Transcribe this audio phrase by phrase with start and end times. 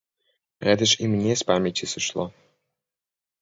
[0.67, 2.27] Гэта ж і мне з памяці сышло.